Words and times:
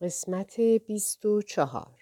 قسمت 0.00 0.60
بیست 0.60 1.26
و 1.26 1.42
چهار 1.42 2.00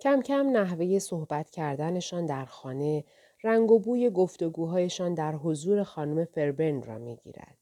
کم 0.00 0.22
کم 0.22 0.50
نحوه 0.50 0.98
صحبت 0.98 1.50
کردنشان 1.50 2.26
در 2.26 2.44
خانه 2.44 3.04
رنگ 3.44 3.70
و 3.70 3.78
بوی 3.78 4.10
گفتگوهایشان 4.10 5.14
در 5.14 5.32
حضور 5.32 5.82
خانم 5.82 6.24
فربن 6.24 6.82
را 6.82 6.98
می 6.98 7.16
گیرد. 7.16 7.58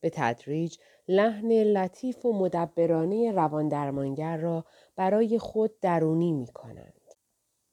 به 0.00 0.10
تدریج 0.10 0.76
لحن 1.08 1.52
لطیف 1.52 2.26
و 2.26 2.32
مدبرانه 2.32 3.32
روان 3.32 3.68
درمانگر 3.68 4.36
را 4.36 4.64
برای 4.96 5.38
خود 5.38 5.80
درونی 5.80 6.32
می 6.32 6.46
کنند. 6.46 7.00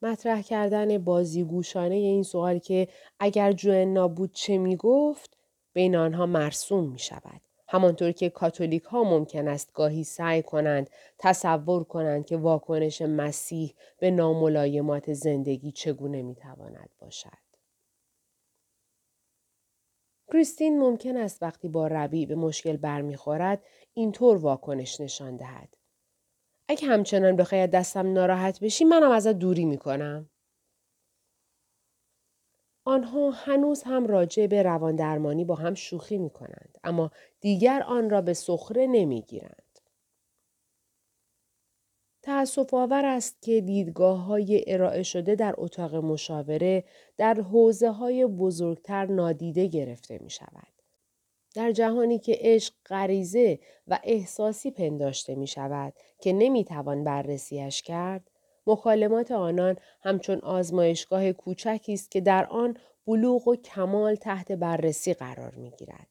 مطرح 0.01 0.41
کردن 0.41 0.97
بازیگوشانه 0.97 1.95
این 1.95 2.23
سوال 2.23 2.59
که 2.59 2.87
اگر 3.19 3.51
جوئنا 3.51 4.07
بود 4.07 4.31
چه 4.31 4.57
می 4.57 4.75
گفت 4.75 5.37
بین 5.73 5.95
آنها 5.95 6.25
مرسوم 6.25 6.91
می 6.91 6.99
شود. 6.99 7.41
همانطور 7.71 8.11
که 8.11 8.29
کاتولیک 8.29 8.83
ها 8.83 9.03
ممکن 9.03 9.47
است 9.47 9.73
گاهی 9.73 10.03
سعی 10.03 10.43
کنند 10.43 10.89
تصور 11.17 11.84
کنند 11.84 12.25
که 12.25 12.38
واکنش 12.38 13.02
مسیح 13.02 13.73
به 13.99 14.11
ناملایمات 14.11 15.13
زندگی 15.13 15.71
چگونه 15.71 16.21
می‌تواند 16.21 16.89
باشد. 16.99 17.38
کریستین 20.31 20.80
ممکن 20.80 21.17
است 21.17 21.44
وقتی 21.44 21.67
با 21.67 21.88
ربی 21.88 22.25
به 22.25 22.35
مشکل 22.35 22.77
برمیخورد 22.77 23.63
اینطور 23.94 24.38
واکنش 24.38 25.02
نشان 25.02 25.35
دهد. 25.35 25.77
اگه 26.67 26.88
همچنان 26.88 27.35
بخواید 27.35 27.72
دستم 27.72 28.13
ناراحت 28.13 28.59
بشی 28.59 28.83
منم 28.83 29.11
ازت 29.11 29.33
دوری 29.33 29.66
می‌کنم. 29.66 30.30
آنها 32.84 33.30
هنوز 33.30 33.84
هم 33.84 34.08
راجع 34.08 34.48
به 34.48 34.63
روان 34.63 34.95
درمانی 34.95 35.45
با 35.45 35.55
هم 35.55 35.73
شوخی 35.73 36.17
می 36.17 36.30
کنند 36.30 36.77
اما 36.84 37.12
دیگر 37.39 37.84
آن 37.84 38.09
را 38.09 38.22
به 38.22 38.34
سخره 38.34 38.88
نمی 38.88 39.22
گیرند. 39.22 39.80
تأصف 42.22 42.73
آور 42.73 43.05
است 43.05 43.42
که 43.42 43.61
دیدگاه 43.61 44.23
های 44.23 44.64
ارائه 44.67 45.03
شده 45.03 45.36
در 45.36 45.55
اتاق 45.58 45.95
مشاوره 45.95 46.83
در 47.17 47.33
حوزه 47.33 47.92
های 47.92 48.25
بزرگتر 48.25 49.05
نادیده 49.05 49.67
گرفته 49.67 50.20
می 50.22 50.30
شود. 50.30 50.72
در 51.55 51.72
جهانی 51.72 52.20
که 52.20 52.38
عشق 52.39 52.73
غریزه 52.86 53.59
و 53.88 54.00
احساسی 54.03 54.72
پنداشته 54.72 55.36
می 55.36 55.48
شود 55.48 55.94
که 56.22 56.33
نمی 56.33 56.64
توان 56.64 57.03
بررسیش 57.03 57.81
کرد، 57.81 58.30
مکالمات 58.72 59.31
آنان 59.31 59.77
همچون 60.02 60.39
آزمایشگاه 60.39 61.31
کوچکی 61.31 61.94
است 61.94 62.11
که 62.11 62.22
در 62.22 62.45
آن 62.45 62.77
بلوغ 63.08 63.47
و 63.47 63.55
کمال 63.55 64.16
تحت 64.16 64.52
بررسی 64.52 65.14
قرار 65.14 65.55
می 65.55 65.72
گیرد. 65.72 66.08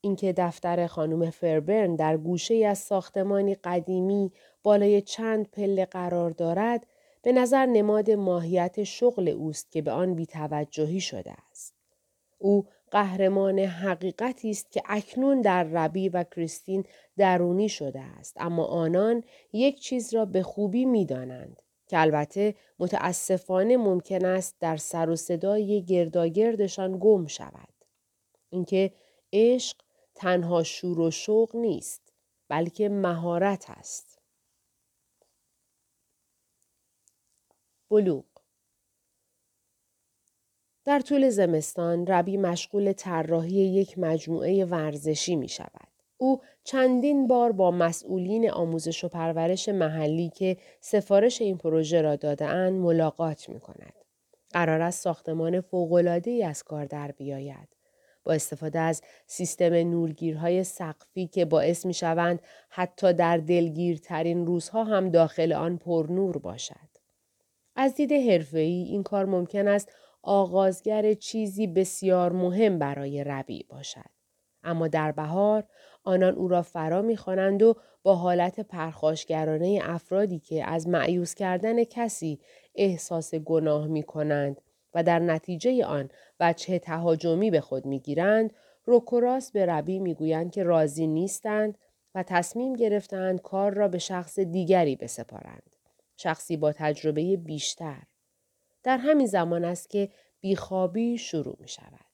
اینکه 0.00 0.32
دفتر 0.32 0.86
خانم 0.86 1.30
فربرن 1.30 1.96
در 1.96 2.16
گوشه 2.16 2.54
از 2.54 2.78
ساختمانی 2.78 3.54
قدیمی 3.54 4.32
بالای 4.62 5.02
چند 5.02 5.50
پله 5.50 5.84
قرار 5.84 6.30
دارد 6.30 6.86
به 7.22 7.32
نظر 7.32 7.66
نماد 7.66 8.10
ماهیت 8.10 8.84
شغل 8.84 9.28
اوست 9.28 9.72
که 9.72 9.82
به 9.82 9.90
آن 9.90 10.14
بیتوجهی 10.14 11.00
شده 11.00 11.32
است. 11.50 11.74
او 12.38 12.66
قهرمان 12.90 13.58
حقیقتی 13.58 14.50
است 14.50 14.72
که 14.72 14.82
اکنون 14.86 15.40
در 15.40 15.64
ربی 15.64 16.08
و 16.08 16.24
کریستین 16.24 16.84
درونی 17.16 17.68
شده 17.68 18.00
است 18.00 18.36
اما 18.40 18.64
آنان 18.64 19.24
یک 19.52 19.80
چیز 19.80 20.14
را 20.14 20.24
به 20.24 20.42
خوبی 20.42 20.84
می‌دانند 20.84 21.62
که 21.88 22.00
البته 22.00 22.54
متاسفانه 22.78 23.76
ممکن 23.76 24.24
است 24.24 24.56
در 24.60 24.76
سر 24.76 25.10
و 25.10 25.16
صدای 25.16 25.84
گرداگردشان 25.84 26.98
گم 27.00 27.26
شود. 27.26 27.74
اینکه 28.50 28.92
عشق 29.32 29.76
تنها 30.14 30.62
شور 30.62 31.00
و 31.00 31.10
شوق 31.10 31.56
نیست 31.56 32.12
بلکه 32.48 32.88
مهارت 32.88 33.70
است. 33.70 34.18
بلوغ 37.90 38.24
در 40.84 41.00
طول 41.00 41.30
زمستان 41.30 42.06
ربی 42.06 42.36
مشغول 42.36 42.92
طراحی 42.92 43.54
یک 43.54 43.98
مجموعه 43.98 44.64
ورزشی 44.64 45.36
می 45.36 45.48
شود. 45.48 45.87
او 46.18 46.40
چندین 46.64 47.26
بار 47.26 47.52
با 47.52 47.70
مسئولین 47.70 48.50
آموزش 48.50 49.04
و 49.04 49.08
پرورش 49.08 49.68
محلی 49.68 50.28
که 50.28 50.56
سفارش 50.80 51.40
این 51.40 51.58
پروژه 51.58 52.02
را 52.02 52.16
دادهاند 52.16 52.72
ملاقات 52.72 53.48
می 53.48 53.60
کند. 53.60 53.92
قرار 54.50 54.80
است 54.80 55.02
ساختمان 55.02 55.60
فوق‌العاده‌ای 55.60 56.44
از 56.44 56.62
کار 56.62 56.84
در 56.84 57.12
بیاید. 57.12 57.68
با 58.24 58.32
استفاده 58.32 58.78
از 58.78 59.02
سیستم 59.26 59.74
نورگیرهای 59.74 60.64
سقفی 60.64 61.26
که 61.26 61.44
باعث 61.44 61.86
می 61.86 61.94
شوند 61.94 62.42
حتی 62.68 63.12
در 63.12 63.36
دلگیرترین 63.36 64.46
روزها 64.46 64.84
هم 64.84 65.10
داخل 65.10 65.52
آن 65.52 65.76
پر 65.76 66.06
نور 66.10 66.38
باشد. 66.38 66.88
از 67.76 67.94
دید 67.94 68.12
حرفه‌ای 68.12 68.82
این 68.82 69.02
کار 69.02 69.24
ممکن 69.24 69.68
است 69.68 69.92
آغازگر 70.22 71.14
چیزی 71.14 71.66
بسیار 71.66 72.32
مهم 72.32 72.78
برای 72.78 73.24
ربی 73.24 73.66
باشد. 73.68 74.10
اما 74.64 74.88
در 74.88 75.12
بهار 75.12 75.64
آنان 76.04 76.34
او 76.34 76.48
را 76.48 76.62
فرا 76.62 77.02
می‌خوانند 77.02 77.62
و 77.62 77.74
با 78.02 78.14
حالت 78.14 78.60
پرخاشگرانه 78.60 79.80
افرادی 79.82 80.38
که 80.38 80.64
از 80.64 80.88
معیوس 80.88 81.34
کردن 81.34 81.84
کسی 81.84 82.40
احساس 82.74 83.34
گناه 83.34 83.86
می 83.86 84.02
کنند 84.02 84.60
و 84.94 85.02
در 85.02 85.18
نتیجه 85.18 85.84
آن 85.84 86.10
بچه 86.40 86.78
تهاجمی 86.78 87.50
به 87.50 87.60
خود 87.60 87.86
می‌گیرند 87.86 88.52
روکوراس 88.84 89.52
به 89.52 89.66
ربی 89.66 89.98
می‌گویند 89.98 90.52
که 90.52 90.62
راضی 90.62 91.06
نیستند 91.06 91.78
و 92.14 92.22
تصمیم 92.22 92.72
گرفتند 92.72 93.42
کار 93.42 93.74
را 93.74 93.88
به 93.88 93.98
شخص 93.98 94.38
دیگری 94.38 94.96
بسپارند. 94.96 95.62
شخصی 96.16 96.56
با 96.56 96.72
تجربه 96.72 97.36
بیشتر. 97.36 98.02
در 98.82 98.96
همین 98.96 99.26
زمان 99.26 99.64
است 99.64 99.90
که 99.90 100.08
بیخوابی 100.40 101.18
شروع 101.18 101.56
می 101.60 101.68
شود. 101.68 102.07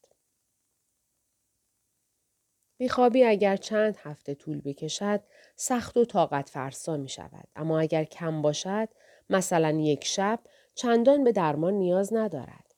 بیخوابی 2.77 3.25
اگر 3.25 3.57
چند 3.57 3.97
هفته 4.03 4.35
طول 4.35 4.61
بکشد 4.61 5.21
سخت 5.57 5.97
و 5.97 6.05
طاقت 6.05 6.49
فرسا 6.49 6.97
می 6.97 7.09
شود. 7.09 7.49
اما 7.57 7.81
اگر 7.81 8.05
کم 8.05 8.43
باشد 8.43 8.89
مثلا 9.31 9.71
یک 9.71 10.05
شب 10.05 10.39
چندان 10.75 11.25
به 11.25 11.33
درمان 11.33 11.75
نیاز 11.75 12.15
ندارد. 12.15 12.75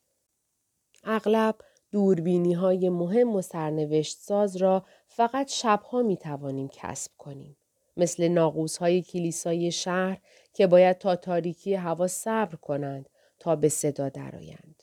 اغلب 1.05 1.57
دوربینی 1.93 2.53
های 2.53 2.89
مهم 2.89 3.37
و 3.37 3.43
سرنوشت 3.43 4.19
ساز 4.19 4.57
را 4.57 4.87
فقط 5.07 5.49
شبها 5.49 6.03
می 6.03 6.17
توانیم 6.17 6.69
کسب 6.73 7.11
کنیم. 7.19 7.57
مثل 7.97 8.29
ناقوس 8.29 8.77
های 8.77 9.03
کلیسای 9.03 9.73
شهر 9.73 10.21
که 10.53 10.67
باید 10.67 10.99
تا 10.99 11.17
تاریکی 11.17 11.75
هوا 11.75 12.07
صبر 12.07 12.57
کنند 12.57 13.09
تا 13.39 13.57
به 13.57 13.69
صدا 13.69 14.09
درآیند. 14.09 14.76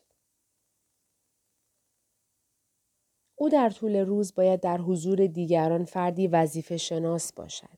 او 3.43 3.49
در 3.49 3.69
طول 3.69 3.95
روز 3.95 4.35
باید 4.35 4.59
در 4.59 4.77
حضور 4.77 5.27
دیگران 5.27 5.85
فردی 5.85 6.27
وظیفه 6.27 6.77
شناس 6.77 7.33
باشد. 7.33 7.77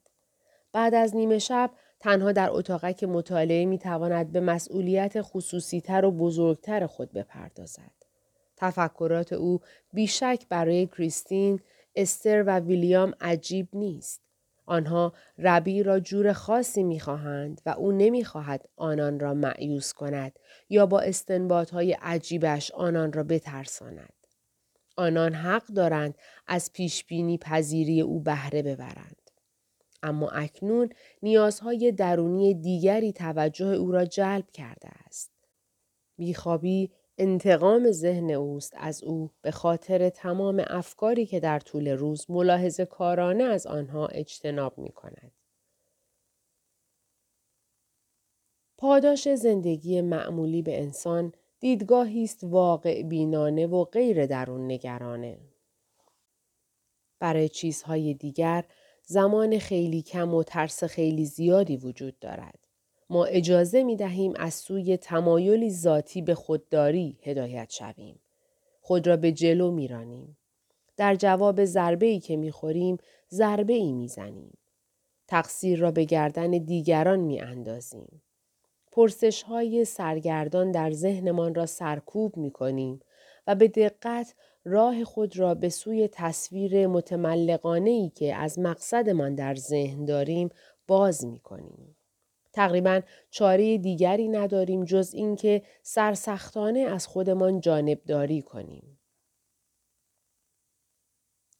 بعد 0.73 0.95
از 0.95 1.15
نیمه 1.15 1.39
شب 1.39 1.71
تنها 1.99 2.31
در 2.31 2.49
اتاقک 2.51 3.03
مطالعه 3.03 3.65
می 3.65 3.77
تواند 3.77 4.31
به 4.31 4.39
مسئولیت 4.39 5.21
خصوصیتر 5.21 6.05
و 6.05 6.11
بزرگتر 6.11 6.87
خود 6.87 7.13
بپردازد. 7.13 7.91
تفکرات 8.57 9.33
او 9.33 9.59
بیشک 9.93 10.45
برای 10.49 10.87
کریستین، 10.87 11.59
استر 11.95 12.43
و 12.47 12.59
ویلیام 12.59 13.13
عجیب 13.21 13.67
نیست. 13.73 14.21
آنها 14.65 15.13
ربی 15.37 15.83
را 15.83 15.99
جور 15.99 16.33
خاصی 16.33 16.83
می‌خواهند 16.83 17.61
و 17.65 17.69
او 17.69 17.91
نمی‌خواهد 17.91 18.69
آنان 18.75 19.19
را 19.19 19.33
معیوس 19.33 19.93
کند 19.93 20.39
یا 20.69 20.85
با 20.85 21.03
های 21.71 21.97
عجیبش 22.01 22.71
آنان 22.71 23.13
را 23.13 23.23
بترساند. 23.23 24.24
آنان 24.95 25.33
حق 25.33 25.67
دارند 25.67 26.17
از 26.47 26.73
پیشبینی 26.73 27.37
پذیری 27.37 28.01
او 28.01 28.19
بهره 28.19 28.61
ببرند. 28.61 29.31
اما 30.03 30.29
اکنون 30.29 30.89
نیازهای 31.23 31.91
درونی 31.91 32.53
دیگری 32.53 33.13
توجه 33.13 33.65
او 33.65 33.91
را 33.91 34.05
جلب 34.05 34.51
کرده 34.51 34.89
است. 35.05 35.31
بیخوابی 36.17 36.91
انتقام 37.17 37.91
ذهن 37.91 38.31
اوست 38.31 38.73
از 38.77 39.03
او 39.03 39.31
به 39.41 39.51
خاطر 39.51 40.09
تمام 40.09 40.63
افکاری 40.67 41.25
که 41.25 41.39
در 41.39 41.59
طول 41.59 41.87
روز 41.87 42.25
ملاحظه 42.29 42.85
کارانه 42.85 43.43
از 43.43 43.67
آنها 43.67 44.07
اجتناب 44.07 44.77
می 44.77 44.91
کند. 44.91 45.31
پاداش 48.77 49.35
زندگی 49.35 50.01
معمولی 50.01 50.61
به 50.61 50.81
انسان 50.81 51.33
دیدگاهی 51.65 52.23
است 52.23 52.43
واقع 52.43 53.03
بینانه 53.03 53.67
و 53.67 53.83
غیر 53.83 54.25
درون 54.25 54.65
نگرانه. 54.65 55.37
برای 57.19 57.49
چیزهای 57.49 58.13
دیگر 58.13 58.65
زمان 59.03 59.59
خیلی 59.59 60.01
کم 60.01 60.33
و 60.33 60.43
ترس 60.43 60.83
خیلی 60.83 61.25
زیادی 61.25 61.77
وجود 61.77 62.19
دارد. 62.19 62.59
ما 63.09 63.25
اجازه 63.25 63.83
می 63.83 63.95
دهیم 63.95 64.33
از 64.35 64.53
سوی 64.53 64.97
تمایلی 64.97 65.71
ذاتی 65.71 66.21
به 66.21 66.35
خودداری 66.35 67.17
هدایت 67.23 67.69
شویم. 67.69 68.19
خود 68.81 69.07
را 69.07 69.17
به 69.17 69.31
جلو 69.31 69.71
می 69.71 69.87
رانیم. 69.87 70.37
در 70.97 71.15
جواب 71.15 71.65
ضربه 71.65 72.05
ای 72.05 72.19
که 72.19 72.37
می‌خوریم 72.37 72.97
ضربه 73.31 73.73
ای 73.73 73.93
می‌زنیم. 73.93 74.57
تقصیر 75.27 75.79
را 75.79 75.91
به 75.91 76.03
گردن 76.03 76.51
دیگران 76.51 77.19
می 77.19 77.39
اندازیم. 77.39 78.21
پرسش 78.95 79.43
های 79.43 79.85
سرگردان 79.85 80.71
در 80.71 80.91
ذهنمان 80.91 81.55
را 81.55 81.65
سرکوب 81.65 82.37
می 82.37 82.51
کنیم 82.51 82.99
و 83.47 83.55
به 83.55 83.67
دقت 83.67 84.35
راه 84.65 85.03
خود 85.03 85.39
را 85.39 85.53
به 85.53 85.69
سوی 85.69 86.09
تصویر 86.11 86.87
متملقانه 86.87 87.89
ای 87.89 88.09
که 88.09 88.35
از 88.35 88.59
مقصدمان 88.59 89.35
در 89.35 89.55
ذهن 89.55 90.05
داریم 90.05 90.49
باز 90.87 91.25
می 91.25 91.39
کنیم. 91.39 91.95
تقریبا 92.53 93.01
چاره 93.29 93.77
دیگری 93.77 94.27
نداریم 94.27 94.85
جز 94.85 95.13
اینکه 95.13 95.61
سرسختانه 95.83 96.79
از 96.79 97.07
خودمان 97.07 97.59
جانبداری 97.59 98.41
کنیم. 98.41 98.99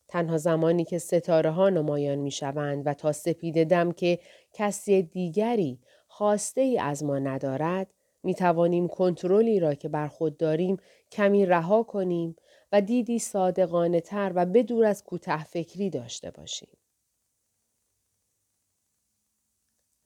تنها 0.07 0.37
زمانی 0.37 0.85
که 0.85 0.97
ستاره 0.97 1.51
ها 1.51 1.69
نمایان 1.69 2.17
می 2.17 2.31
شوند 2.31 2.87
و 2.87 2.93
تا 2.93 3.11
سپید 3.11 3.63
دم 3.63 3.91
که 3.91 4.19
کسی 4.53 5.03
دیگری 5.03 5.79
خواسته 6.17 6.61
ای 6.61 6.79
از 6.79 7.03
ما 7.03 7.19
ندارد 7.19 7.93
می 8.23 8.35
توانیم 8.35 8.87
کنترلی 8.87 9.59
را 9.59 9.73
که 9.73 9.89
بر 9.89 10.07
خود 10.07 10.37
داریم 10.37 10.77
کمی 11.11 11.45
رها 11.45 11.83
کنیم 11.83 12.35
و 12.71 12.81
دیدی 12.81 13.19
صادقانه 13.19 14.01
تر 14.01 14.31
و 14.35 14.45
بدور 14.45 14.85
از 14.85 15.03
کوته 15.03 15.43
فکری 15.43 15.89
داشته 15.89 16.31
باشیم. 16.31 16.77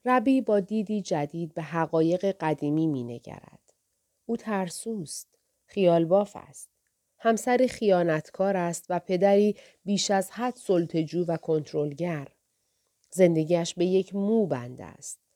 ربی 0.04 0.40
با 0.40 0.60
دیدی 0.60 1.02
جدید 1.02 1.54
به 1.54 1.62
حقایق 1.62 2.36
قدیمی 2.40 2.86
می 2.86 3.04
نگرد. 3.04 3.72
او 4.26 4.36
ترسوست. 4.36 5.38
خیال 5.66 6.04
باف 6.04 6.36
است. 6.36 6.70
همسر 7.18 7.66
خیانتکار 7.70 8.56
است 8.56 8.86
و 8.88 8.98
پدری 8.98 9.56
بیش 9.84 10.10
از 10.10 10.30
حد 10.30 10.56
سلطجو 10.56 11.24
و 11.24 11.36
کنترلگر. 11.36 12.28
زندگیش 13.10 13.74
به 13.74 13.86
یک 13.86 14.14
مو 14.14 14.46
بند 14.46 14.80
است. 14.80 15.29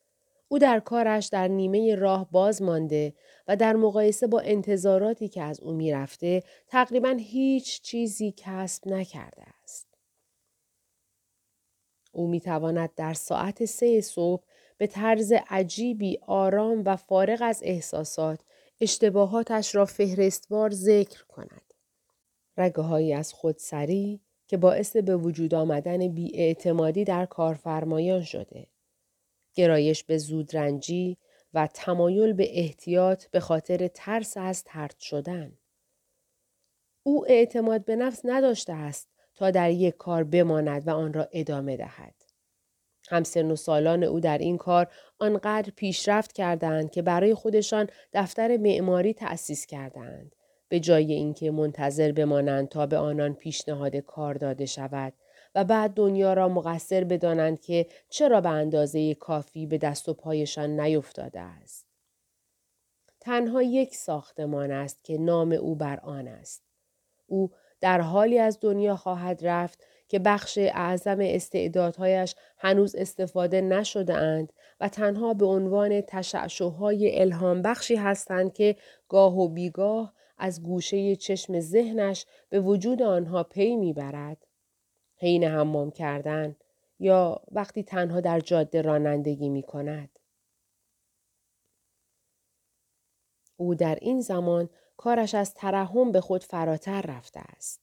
او 0.49 0.58
در 0.58 0.81
کارش 0.81 1.26
در 1.26 1.49
نیمه 1.49 1.94
راه 1.94 2.31
باز 2.31 2.62
مانده 2.62 3.14
و 3.49 3.56
در 3.56 3.76
مقایسه 3.76 4.26
با 4.26 4.41
انتظاراتی 4.41 5.29
که 5.29 5.43
از 5.43 5.61
او 5.61 5.73
می‌رفته 5.73 6.43
تقریبا 6.69 7.17
هیچ 7.19 7.82
چیزی 7.82 8.35
کسب 8.37 8.88
نکرده 8.88 9.43
است. 9.62 9.87
او 12.12 12.29
می 12.29 12.41
تواند 12.41 12.94
در 12.96 13.14
ساعت 13.14 13.64
سه 13.64 14.00
صبح 14.00 14.43
به 14.79 14.87
طرز 14.87 15.32
عجیبی 15.49 16.19
آرام 16.26 16.82
و 16.87 16.96
فارغ 16.96 17.38
از 17.43 17.61
احساسات 17.64 18.41
اشتباهاتش 18.81 19.75
را 19.75 19.85
فهرستوار 19.85 20.70
ذکر 20.70 21.25
کند. 21.25 21.75
رگه 22.56 23.17
از 23.17 23.32
خودسری 23.32 24.20
که 24.46 24.56
باعث 24.56 24.96
به 24.96 25.17
وجود 25.17 25.55
آمدن 25.55 26.08
بیاعتمادی 26.08 27.05
در 27.05 27.26
کارفرمایان 27.26 28.23
شده. 28.23 28.67
گرایش 29.54 30.04
به 30.04 30.18
زودرنجی 30.18 31.16
و 31.54 31.68
تمایل 31.74 32.32
به 32.32 32.60
احتیاط 32.60 33.26
به 33.26 33.40
خاطر 33.40 33.88
ترس 33.88 34.36
از 34.36 34.64
ترد 34.64 34.96
شدن. 35.00 35.58
او 37.02 37.26
اعتماد 37.28 37.84
به 37.84 37.96
نفس 37.96 38.20
نداشته 38.24 38.72
است 38.72 39.08
تا 39.34 39.50
در 39.50 39.70
یک 39.70 39.96
کار 39.96 40.24
بماند 40.24 40.88
و 40.88 40.90
آن 40.90 41.12
را 41.12 41.28
ادامه 41.32 41.76
دهد. 41.76 42.14
همسن 43.08 43.50
و 43.50 43.56
سالان 43.56 44.04
او 44.04 44.20
در 44.20 44.38
این 44.38 44.58
کار 44.58 44.92
آنقدر 45.18 45.72
پیشرفت 45.76 46.32
کردند 46.32 46.90
که 46.90 47.02
برای 47.02 47.34
خودشان 47.34 47.86
دفتر 48.12 48.56
معماری 48.56 49.14
تأسیس 49.14 49.66
کردند. 49.66 50.34
به 50.68 50.80
جای 50.80 51.12
اینکه 51.12 51.50
منتظر 51.50 52.12
بمانند 52.12 52.68
تا 52.68 52.86
به 52.86 52.98
آنان 52.98 53.34
پیشنهاد 53.34 53.96
کار 53.96 54.34
داده 54.34 54.66
شود 54.66 55.12
و 55.54 55.64
بعد 55.64 55.94
دنیا 55.94 56.34
را 56.34 56.48
مقصر 56.48 57.04
بدانند 57.04 57.60
که 57.60 57.86
چرا 58.08 58.40
به 58.40 58.48
اندازه 58.48 59.14
کافی 59.14 59.66
به 59.66 59.78
دست 59.78 60.08
و 60.08 60.14
پایشان 60.14 60.80
نیفتاده 60.80 61.40
است. 61.40 61.86
تنها 63.20 63.62
یک 63.62 63.94
ساختمان 63.94 64.70
است 64.70 65.04
که 65.04 65.18
نام 65.18 65.52
او 65.52 65.74
بر 65.74 66.00
آن 66.00 66.28
است. 66.28 66.62
او 67.26 67.50
در 67.80 68.00
حالی 68.00 68.38
از 68.38 68.58
دنیا 68.60 68.96
خواهد 68.96 69.46
رفت 69.46 69.84
که 70.08 70.18
بخش 70.18 70.58
اعظم 70.58 71.18
استعدادهایش 71.20 72.34
هنوز 72.58 72.94
استفاده 72.94 73.60
نشده 73.60 74.14
اند 74.14 74.52
و 74.80 74.88
تنها 74.88 75.34
به 75.34 75.46
عنوان 75.46 76.00
تشعشوهای 76.00 77.20
الهام 77.20 77.62
بخشی 77.62 77.96
هستند 77.96 78.52
که 78.52 78.76
گاه 79.08 79.38
و 79.38 79.48
بیگاه 79.48 80.14
از 80.38 80.62
گوشه 80.62 81.16
چشم 81.16 81.60
ذهنش 81.60 82.26
به 82.48 82.60
وجود 82.60 83.02
آنها 83.02 83.42
پی 83.42 83.76
می‌برد 83.76 84.44
حین 85.24 85.44
حمام 85.44 85.90
کردن 85.90 86.56
یا 86.98 87.42
وقتی 87.52 87.82
تنها 87.82 88.20
در 88.20 88.40
جاده 88.40 88.82
رانندگی 88.82 89.48
می 89.48 89.62
کند. 89.62 90.18
او 93.56 93.74
در 93.74 93.98
این 94.00 94.20
زمان 94.20 94.68
کارش 94.96 95.34
از 95.34 95.54
ترحم 95.54 96.12
به 96.12 96.20
خود 96.20 96.44
فراتر 96.44 97.02
رفته 97.02 97.40
است. 97.40 97.80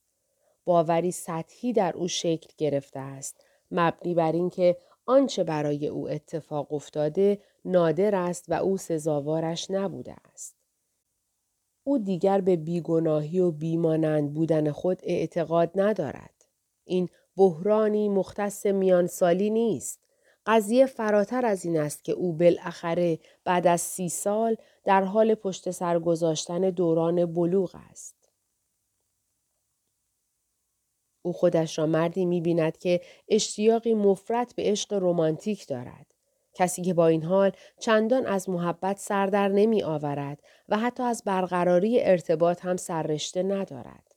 باوری 0.66 1.12
سطحی 1.12 1.74
در 1.74 1.94
او 1.98 2.08
شکل 2.08 2.50
گرفته 2.58 3.00
است 3.00 3.46
مبنی 3.72 4.14
بر 4.14 4.32
اینکه 4.32 4.78
آنچه 5.06 5.44
برای 5.44 5.88
او 5.88 6.10
اتفاق 6.10 6.74
افتاده 6.74 7.42
نادر 7.66 8.16
است 8.16 8.46
و 8.48 8.54
او 8.54 8.78
سزاوارش 8.78 9.72
نبوده 9.72 10.16
است. 10.34 10.56
او 11.84 11.98
دیگر 11.98 12.42
به 12.42 12.56
بیگناهی 12.56 13.40
و 13.40 13.52
بیمانند 13.52 14.34
بودن 14.34 14.72
خود 14.72 15.00
اعتقاد 15.04 15.72
ندارد. 15.76 16.46
این 16.84 17.10
بحرانی 17.38 18.10
مختص 18.10 18.66
میانسالی 18.66 19.50
نیست. 19.50 20.02
قضیه 20.46 20.86
فراتر 20.86 21.46
از 21.46 21.66
این 21.66 21.80
است 21.80 22.04
که 22.04 22.12
او 22.12 22.34
بالاخره 22.34 23.20
بعد 23.44 23.68
از 23.68 23.82
سی 23.82 24.10
سال 24.10 24.56
در 24.84 25.04
حال 25.04 25.36
پشت 25.36 25.72
سر 25.72 26.00
گذاشتن 26.00 26.70
دوران 26.70 27.26
بلوغ 27.26 27.76
است. 27.90 28.16
او 31.22 31.34
خودش 31.34 31.80
را 31.80 31.86
مردی 31.86 32.26
می 32.26 32.42
بیند 32.42 32.78
که 32.78 33.02
اشتیاقی 33.30 33.94
مفرت 33.94 34.56
به 34.56 34.64
عشق 34.64 34.94
رمانتیک 34.94 35.68
دارد. 35.68 36.06
کسی 36.54 36.82
که 36.82 36.94
با 36.94 37.08
این 37.08 37.24
حال 37.24 37.52
چندان 37.80 38.26
از 38.26 38.50
محبت 38.50 38.98
سردر 39.00 39.48
نمی 39.48 39.84
آورد 39.84 40.44
و 40.70 40.78
حتی 40.78 41.04
از 41.04 41.24
برقراری 41.26 42.02
ارتباط 42.02 42.66
هم 42.66 42.78
سررشته 42.78 43.44
ندارد. 43.44 44.11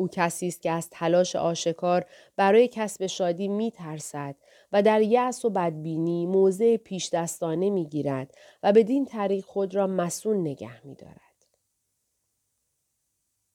او 0.00 0.08
کسی 0.12 0.48
است 0.48 0.62
که 0.62 0.70
از 0.70 0.90
تلاش 0.90 1.36
آشکار 1.36 2.06
برای 2.36 2.68
کسب 2.68 3.06
شادی 3.06 3.48
می 3.48 3.70
ترسد 3.70 4.36
و 4.72 4.82
در 4.82 5.02
یأس 5.02 5.44
و 5.44 5.50
بدبینی 5.50 6.26
موضع 6.26 6.76
پیش 6.76 7.10
دستانه 7.10 7.70
می 7.70 7.86
گیرد 7.86 8.34
و 8.62 8.72
بدین 8.72 9.04
طریق 9.04 9.44
خود 9.44 9.74
را 9.74 9.86
مسون 9.86 10.40
نگه 10.40 10.86
می 10.86 10.94
دارد. 10.94 11.46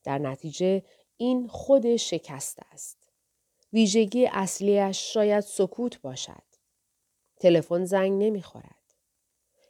در 0.03 0.17
نتیجه 0.17 0.83
این 1.17 1.47
خود 1.47 1.95
شکست 1.95 2.59
است. 2.71 2.97
ویژگی 3.73 4.25
اصلیش 4.25 5.13
شاید 5.13 5.43
سکوت 5.43 6.01
باشد. 6.01 6.43
تلفن 7.39 7.85
زنگ 7.85 8.23
نمی 8.23 8.41
خورد. 8.41 8.93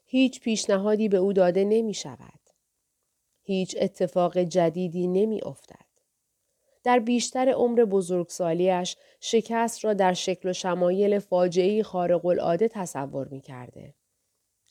هیچ 0.05 0.41
پیشنهادی 0.41 1.09
به 1.09 1.17
او 1.17 1.33
داده 1.33 1.63
نمی 1.63 1.93
شود. 1.93 2.39
هیچ 3.43 3.75
اتفاق 3.79 4.37
جدیدی 4.37 5.07
نمی 5.07 5.41
افتد. 5.41 5.84
در 6.85 6.99
بیشتر 6.99 7.49
عمر 7.49 7.85
بزرگسالیش 7.85 8.97
شکست 9.19 9.85
را 9.85 9.93
در 9.93 10.13
شکل 10.13 10.49
و 10.49 10.53
شمایل 10.53 11.19
فاجعه 11.19 11.83
خارق 11.83 12.25
العاده 12.25 12.67
تصور 12.67 13.27
می 13.27 13.41
کرده. 13.41 13.93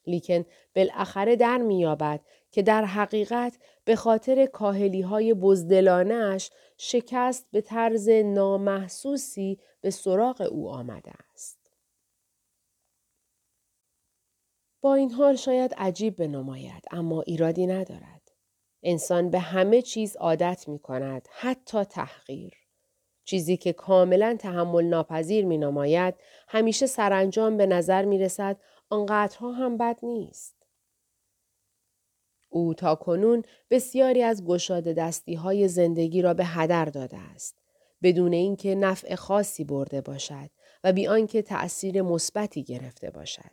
لیکن 0.07 0.45
بالاخره 0.77 1.37
در 1.37 1.59
میابد 1.59 2.21
که 2.51 2.63
در 2.63 2.85
حقیقت 2.85 3.59
به 3.85 3.97
خاطر 3.97 4.47
کاهلی 4.47 5.01
های 5.01 5.35
بزدلانش 5.35 6.51
شکست 6.79 7.47
به 7.51 7.61
طرز 7.61 8.09
نامحسوسی 8.09 9.59
به 9.81 9.91
سراغ 9.91 10.49
او 10.51 10.71
آمده 10.71 11.13
است. 11.33 11.71
با 14.81 14.95
این 14.95 15.11
حال 15.11 15.37
شاید 15.37 15.75
عجیب 15.75 16.17
بنماید 16.17 16.85
اما 16.91 17.23
ایرادی 17.23 17.67
ندارد. 17.67 18.24
انسان 18.85 19.31
به 19.31 19.39
همه 19.39 19.83
چیز 19.83 20.17
عادت 20.17 20.69
می 20.69 20.79
کند 20.79 21.29
حتی 21.31 21.85
تحقیر. 21.85 22.53
چیزی 23.25 23.57
که 23.57 23.73
کاملا 23.73 24.37
تحمل 24.39 24.85
ناپذیر 24.85 25.45
می 25.45 25.59
نماید 25.59 26.15
همیشه 26.49 26.87
سرانجام 26.87 27.57
به 27.57 27.67
نظر 27.67 28.05
می 28.05 28.19
رسد 28.19 28.57
آنقدرها 28.91 29.53
هم 29.53 29.77
بد 29.77 29.99
نیست. 30.03 30.55
او 32.49 32.75
تا 32.75 32.95
کنون 32.95 33.43
بسیاری 33.71 34.23
از 34.23 34.45
گشاده 34.45 34.93
دستی 34.93 35.35
های 35.35 35.69
زندگی 35.69 36.23
را 36.23 36.35
به 36.35 36.45
هدر 36.45 36.85
داده 36.85 37.19
است. 37.19 37.59
بدون 38.03 38.33
اینکه 38.33 38.75
نفع 38.75 39.15
خاصی 39.15 39.65
برده 39.65 40.01
باشد 40.01 40.51
و 40.85 40.93
بی 40.93 41.07
آنکه 41.07 41.43
تأثیر 41.43 42.03
مثبتی 42.03 42.63
گرفته 42.63 43.11
باشد. 43.11 43.51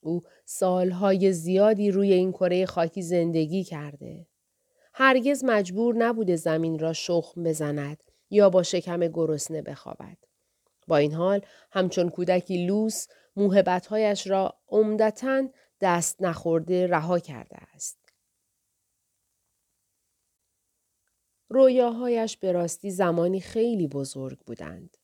او 0.00 0.22
سالهای 0.44 1.32
زیادی 1.32 1.90
روی 1.90 2.12
این 2.12 2.32
کره 2.32 2.66
خاکی 2.66 3.02
زندگی 3.02 3.64
کرده. 3.64 4.26
هرگز 5.00 5.44
مجبور 5.44 5.94
نبوده 5.94 6.36
زمین 6.36 6.78
را 6.78 6.92
شخم 6.92 7.42
بزند 7.42 8.02
یا 8.30 8.50
با 8.50 8.62
شکم 8.62 9.00
گرسنه 9.00 9.62
بخوابد. 9.62 10.18
با 10.86 10.96
این 10.96 11.14
حال 11.14 11.40
همچون 11.70 12.08
کودکی 12.08 12.66
لوس 12.66 13.06
موهبتهایش 13.36 14.26
را 14.26 14.58
عمدتا 14.68 15.48
دست 15.80 16.22
نخورده 16.22 16.86
رها 16.86 17.18
کرده 17.18 17.56
است. 17.74 17.98
رویاهایش 21.48 22.36
به 22.36 22.52
راستی 22.52 22.90
زمانی 22.90 23.40
خیلی 23.40 23.88
بزرگ 23.88 24.38
بودند. 24.38 24.96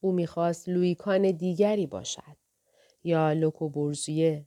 او 0.00 0.12
می‌خواست 0.12 0.68
لویکان 0.68 1.30
دیگری 1.30 1.86
باشد 1.86 2.36
یا 3.04 3.32
لوکوبورزیه، 3.32 4.46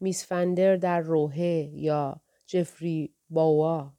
میس 0.00 0.26
فندر 0.26 0.76
در 0.76 1.00
روحه 1.00 1.70
یا 1.72 2.20
جفری 2.46 3.14
باوا. 3.34 3.92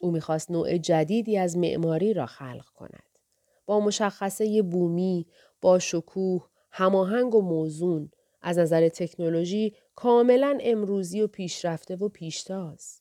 او 0.00 0.10
می‌خواست 0.10 0.50
نوع 0.50 0.78
جدیدی 0.78 1.38
از 1.38 1.56
معماری 1.56 2.14
را 2.14 2.26
خلق 2.26 2.68
کند. 2.74 3.18
با 3.66 3.80
مشخصه 3.80 4.62
بومی، 4.62 5.26
با 5.60 5.78
شکوه، 5.78 6.48
هماهنگ 6.70 7.34
و 7.34 7.42
موزون، 7.42 8.10
از 8.42 8.58
نظر 8.58 8.88
تکنولوژی 8.88 9.74
کاملا 9.94 10.58
امروزی 10.60 11.20
و 11.22 11.26
پیشرفته 11.26 11.96
و 11.96 12.08
پیشتاز. 12.08 13.00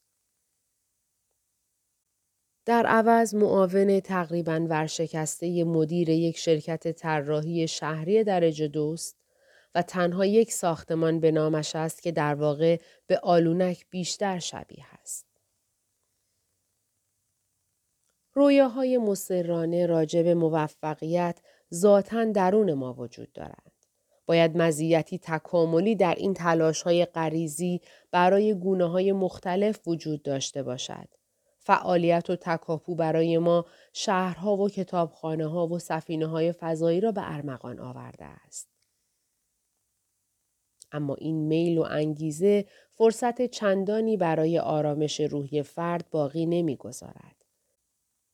در 2.66 2.86
عوض 2.86 3.36
معاون 3.36 4.00
تقریبا 4.00 4.68
ورشکسته 4.70 5.64
مدیر 5.64 6.10
یک 6.10 6.38
شرکت 6.38 6.92
طراحی 6.92 7.68
شهری 7.68 8.24
درجه 8.24 8.68
دوست 8.68 9.18
و 9.76 9.82
تنها 9.82 10.26
یک 10.26 10.52
ساختمان 10.52 11.20
به 11.20 11.32
نامش 11.32 11.76
است 11.76 12.02
که 12.02 12.12
در 12.12 12.36
واقع 12.36 12.80
به 13.08 13.20
آلونک 13.20 13.86
بیشتر 13.90 14.40
شبیه 14.40 14.86
است. 15.02 15.26
رویاهای 18.38 18.98
مسررانه 18.98 19.86
راجع 19.86 20.24
به 20.24 20.34
موفقیت 20.34 21.40
ذاتا 21.74 22.26
درون 22.26 22.74
ما 22.74 22.94
وجود 22.94 23.34
دارند. 23.34 23.72
باید 24.26 24.58
مزیتی 24.58 25.20
تکاملی 25.20 25.96
در 25.96 26.16
این 26.16 26.34
تلاش 26.34 26.82
های 26.82 27.06
قریزی 27.06 27.82
برای 28.12 28.54
گونه 28.54 28.90
های 28.90 29.12
مختلف 29.12 29.88
وجود 29.88 30.24
داشته 30.24 30.64
باشد. 30.64 31.08
فعالیت 31.60 32.30
و 32.30 32.36
تکاپو 32.36 32.96
برای 32.96 33.38
ما 33.38 33.66
شهرها 33.94 34.58
و 34.58 34.70
کتابخانه 34.70 35.48
ها 35.48 35.68
و 35.68 35.80
سفینه 35.80 36.26
های 36.26 36.52
فضایی 36.52 37.02
را 37.02 37.12
به 37.12 37.22
ارمغان 37.24 37.80
آورده 37.80 38.26
است. 38.26 38.68
اما 40.92 41.16
این 41.16 41.48
میل 41.48 41.78
و 41.78 41.86
انگیزه 41.90 42.66
فرصت 42.94 43.46
چندانی 43.46 44.18
برای 44.18 44.60
آرامش 44.60 45.20
روحی 45.20 45.64
فرد 45.64 46.10
باقی 46.12 46.46
نمی‌گذارد. 46.46 47.37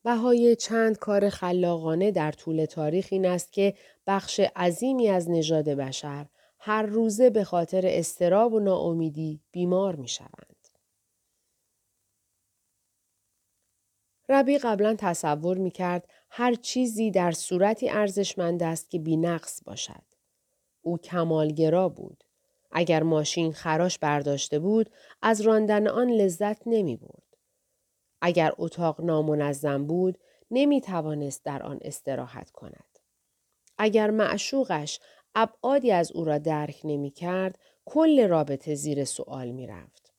بهای 0.03 0.55
چند 0.55 0.97
کار 0.97 1.29
خلاقانه 1.29 2.11
در 2.11 2.31
طول 2.31 2.65
تاریخ 2.65 3.07
این 3.11 3.25
است 3.25 3.51
که 3.51 3.73
بخش 4.07 4.39
عظیمی 4.39 5.09
از 5.09 5.29
نژاد 5.29 5.69
بشر 5.69 6.25
هر 6.59 6.81
روزه 6.81 7.29
به 7.29 7.43
خاطر 7.43 7.81
استراب 7.85 8.53
و 8.53 8.59
ناامیدی 8.59 9.41
بیمار 9.51 9.95
می 9.95 10.07
شوند. 10.07 10.67
ربی 14.29 14.57
قبلا 14.57 14.95
تصور 14.97 15.57
می 15.57 15.71
کرد 15.71 16.07
هر 16.29 16.53
چیزی 16.53 17.11
در 17.11 17.31
صورتی 17.31 17.89
ارزشمند 17.89 18.63
است 18.63 18.89
که 18.89 18.99
بینقص 18.99 19.61
باشد. 19.65 20.03
او 20.81 20.97
کمالگرا 20.97 21.89
بود. 21.89 22.23
اگر 22.71 23.03
ماشین 23.03 23.53
خراش 23.53 23.99
برداشته 23.99 24.59
بود 24.59 24.89
از 25.21 25.41
راندن 25.41 25.87
آن 25.87 26.09
لذت 26.09 26.61
نمی 26.65 26.97
برد. 26.97 27.22
اگر 28.25 28.53
اتاق 28.57 29.01
نامنظم 29.01 29.87
بود 29.87 30.17
نمی 30.51 30.81
توانست 30.81 31.45
در 31.45 31.63
آن 31.63 31.79
استراحت 31.81 32.51
کند. 32.51 32.99
اگر 33.77 34.11
معشوقش 34.11 34.99
ابعادی 35.35 35.91
از 35.91 36.11
او 36.11 36.25
را 36.25 36.37
درک 36.37 36.81
نمی 36.83 37.11
کرد 37.11 37.59
کل 37.85 38.27
رابطه 38.27 38.75
زیر 38.75 39.05
سوال 39.05 39.51
می 39.51 39.67
رفت. 39.67 40.13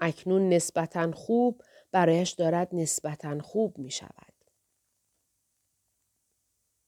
اکنون 0.00 0.48
نسبتا 0.48 1.12
خوب 1.12 1.62
برایش 1.92 2.30
دارد 2.30 2.68
نسبتا 2.72 3.38
خوب 3.38 3.78
می 3.78 3.90
شود. 3.90 4.34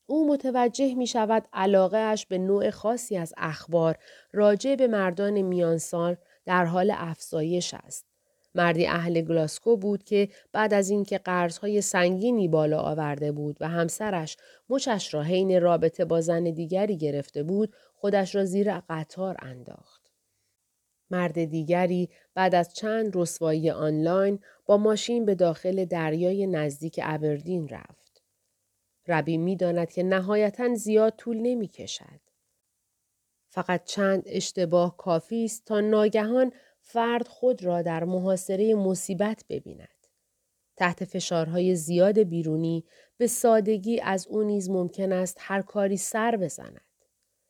او 0.07 0.28
متوجه 0.28 0.95
می 0.95 1.07
شود 1.07 1.49
علاقه 1.52 1.99
اش 1.99 2.26
به 2.26 2.38
نوع 2.38 2.71
خاصی 2.71 3.16
از 3.16 3.35
اخبار 3.37 3.99
راجع 4.33 4.75
به 4.75 4.87
مردان 4.87 5.42
میانسال 5.42 6.16
در 6.45 6.64
حال 6.64 6.92
افزایش 6.95 7.75
است. 7.75 8.12
مردی 8.54 8.87
اهل 8.87 9.21
گلاسکو 9.21 9.76
بود 9.76 10.04
که 10.04 10.28
بعد 10.52 10.75
از 10.75 10.90
اینکه 10.90 11.18
قرضهای 11.18 11.80
سنگینی 11.80 12.49
بالا 12.49 12.80
آورده 12.80 13.32
بود 13.32 13.56
و 13.61 13.68
همسرش 13.68 14.37
مچش 14.68 15.14
را 15.14 15.23
حین 15.23 15.61
رابطه 15.61 16.04
با 16.04 16.21
زن 16.21 16.44
دیگری 16.44 16.97
گرفته 16.97 17.42
بود 17.42 17.75
خودش 17.94 18.35
را 18.35 18.44
زیر 18.44 18.78
قطار 18.78 19.37
انداخت. 19.38 20.02
مرد 21.11 21.44
دیگری 21.44 22.11
بعد 22.35 22.54
از 22.54 22.75
چند 22.75 23.16
رسوایی 23.16 23.71
آنلاین 23.71 24.38
با 24.66 24.76
ماشین 24.76 25.25
به 25.25 25.35
داخل 25.35 25.85
دریای 25.85 26.47
نزدیک 26.47 27.00
ابردین 27.02 27.68
رفت. 27.68 28.23
ربی 29.09 29.37
می 29.37 29.56
داند 29.56 29.90
که 29.90 30.02
نهایتا 30.02 30.75
زیاد 30.75 31.14
طول 31.16 31.37
نمی 31.37 31.68
کشد. 31.68 32.21
فقط 33.49 33.85
چند 33.85 34.23
اشتباه 34.26 34.97
کافی 34.97 35.44
است 35.44 35.64
تا 35.64 35.80
ناگهان 35.80 36.52
فرد 36.82 37.28
خود 37.28 37.64
را 37.64 37.82
در 37.82 38.04
محاصره 38.04 38.74
مصیبت 38.74 39.44
ببیند. 39.48 39.88
تحت 40.76 41.04
فشارهای 41.04 41.76
زیاد 41.76 42.18
بیرونی 42.18 42.84
به 43.16 43.26
سادگی 43.26 44.00
از 44.00 44.26
او 44.26 44.42
نیز 44.42 44.70
ممکن 44.70 45.12
است 45.12 45.36
هر 45.40 45.62
کاری 45.62 45.96
سر 45.96 46.36
بزند. 46.36 46.80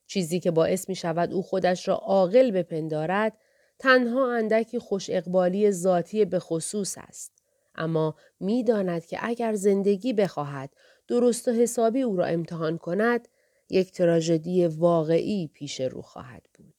چیزی 0.06 0.40
که 0.40 0.50
باعث 0.50 0.88
می 0.88 0.94
شود 0.94 1.32
او 1.32 1.42
خودش 1.42 1.88
را 1.88 1.94
عاقل 1.94 2.50
بپندارد 2.50 3.38
تنها 3.78 4.34
اندکی 4.34 4.78
خوش 4.78 5.10
اقبالی 5.10 5.70
ذاتی 5.70 6.24
به 6.24 6.38
خصوص 6.38 6.98
است. 6.98 7.32
اما 7.74 8.14
می‌داند 8.40 9.06
که 9.06 9.18
اگر 9.20 9.54
زندگی 9.54 10.12
بخواهد 10.12 10.74
درست 11.08 11.48
و 11.48 11.50
حسابی 11.50 12.02
او 12.02 12.16
را 12.16 12.24
امتحان 12.24 12.78
کند 12.78 13.28
یک 13.70 13.92
تراژدی 13.92 14.66
واقعی 14.66 15.50
پیش 15.54 15.80
رو 15.80 16.02
خواهد 16.02 16.46
بود. 16.54 16.72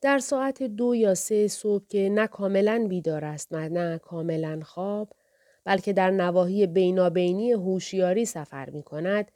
در 0.00 0.18
ساعت 0.18 0.62
دو 0.62 0.94
یا 0.94 1.14
سه 1.14 1.48
صبح 1.48 1.84
که 1.88 2.08
نه 2.08 2.26
کاملا 2.26 2.86
بیدار 2.88 3.24
است 3.24 3.48
و 3.50 3.68
نه 3.68 3.98
کاملا 3.98 4.60
خواب 4.64 5.12
بلکه 5.64 5.92
در 5.92 6.10
نواحی 6.10 6.66
بینابینی 6.66 7.52
هوشیاری 7.52 8.24
سفر 8.24 8.70
می 8.70 8.82
کند 8.82 9.30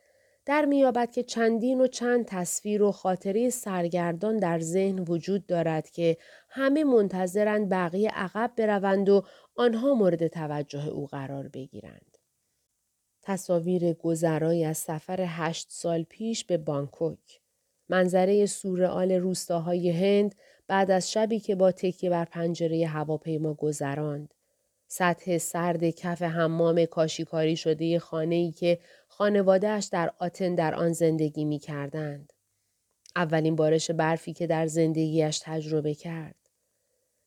در 0.47 0.65
میابد 0.65 1.11
که 1.11 1.23
چندین 1.23 1.81
و 1.81 1.87
چند 1.87 2.25
تصویر 2.27 2.83
و 2.83 2.93
خاطره 2.93 3.51
سرگردان 3.51 4.37
در 4.37 4.61
ذهن 4.61 4.99
وجود 4.99 5.47
دارد 5.47 5.91
که 5.91 6.17
همه 6.49 6.85
منتظرند 6.85 7.69
بقیه 7.69 8.11
عقب 8.11 8.53
بروند 8.57 9.09
و 9.09 9.23
آنها 9.55 9.95
مورد 9.95 10.27
توجه 10.27 10.89
او 10.89 11.07
قرار 11.07 11.49
بگیرند. 11.49 12.19
تصاویر 13.23 13.93
گذرایی 13.93 14.65
از 14.65 14.79
سفر 14.79 15.25
هشت 15.29 15.67
سال 15.71 16.03
پیش 16.03 16.45
به 16.45 16.59
بانکوک. 16.59 17.42
منظره 17.89 18.47
سورئال 18.47 19.13
روستاهای 19.13 19.91
هند 19.91 20.35
بعد 20.67 20.91
از 20.91 21.13
شبی 21.13 21.41
که 21.41 21.55
با 21.55 21.73
تکیه 21.73 22.11
بر 22.11 22.25
پنجره 22.25 22.87
هواپیما 22.87 23.55
گذراند. 23.55 24.35
سطح 24.89 25.39
سرد 25.39 25.91
کف 25.91 26.23
حمام 26.23 26.85
کاشیکاری 26.85 27.57
شده 27.57 27.99
خانه 27.99 28.35
ای 28.35 28.53
که 28.53 28.79
خانوادهش 29.09 29.85
در 29.85 30.13
آتن 30.19 30.55
در 30.55 30.75
آن 30.75 30.93
زندگی 30.93 31.45
می 31.45 31.59
کردند. 31.59 32.33
اولین 33.17 33.57
بارش 33.57 33.91
برفی 33.91 34.33
که 34.33 34.47
در 34.47 34.67
زندگیش 34.67 35.39
تجربه 35.39 35.95
کرد. 35.95 36.37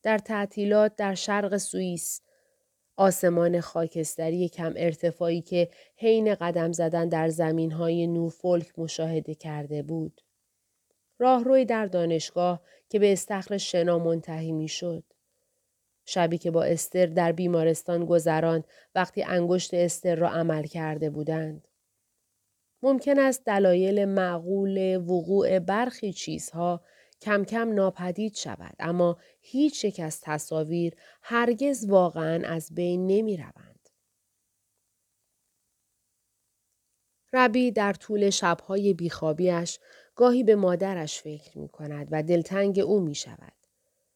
در 0.04 0.18
تعطیلات 0.18 0.96
در 0.96 1.16
شرق 1.16 1.58
سوئیس 1.58 2.22
آسمان 2.98 3.62
خاکستری 3.62 4.50
کم 4.50 4.74
ارتفاعی 4.76 5.42
که 5.42 5.70
حین 5.96 6.36
قدم 6.36 6.72
زدن 6.72 7.10
در 7.10 7.30
زمین 7.30 7.72
های 7.72 8.08
نوفولک 8.08 8.80
مشاهده 8.80 9.36
کرده 9.36 9.84
بود. 9.84 10.22
راهروی 11.20 11.66
در 11.66 11.86
دانشگاه 11.86 12.62
که 12.90 13.00
به 13.00 13.14
استخر 13.14 13.58
شنا 13.58 14.00
منتهی 14.00 14.52
می 14.52 14.68
شد. 14.68 15.04
شبی 16.06 16.38
که 16.38 16.52
با 16.52 16.64
استر 16.64 17.06
در 17.06 17.32
بیمارستان 17.32 18.06
گذراند 18.06 18.68
وقتی 18.96 19.24
انگشت 19.24 19.74
استر 19.74 20.16
را 20.16 20.30
عمل 20.30 20.64
کرده 20.64 21.10
بودند. 21.10 21.68
ممکن 22.82 23.20
است 23.20 23.46
دلایل 23.46 24.06
معقول 24.06 24.98
وقوع 24.98 25.60
برخی 25.60 26.14
چیزها 26.14 26.82
کم 27.22 27.44
کم 27.44 27.74
ناپدید 27.74 28.36
شود 28.36 28.76
اما 28.80 29.18
هیچ 29.42 29.86
یک 29.86 30.00
از 30.00 30.22
تصاویر 30.22 30.94
هرگز 31.22 31.90
واقعا 31.90 32.48
از 32.48 32.76
بین 32.76 33.08
نمی 33.08 33.38
روند. 33.38 33.90
ربی 37.34 37.72
در 37.72 37.94
طول 37.94 38.30
شبهای 38.30 38.94
بیخوابیش 38.94 39.80
گاهی 40.16 40.44
به 40.44 40.56
مادرش 40.56 41.22
فکر 41.22 41.58
می 41.58 41.70
کند 41.70 42.08
و 42.12 42.24
دلتنگ 42.24 42.80
او 42.80 43.00
می 43.00 43.16
شود. 43.16 43.54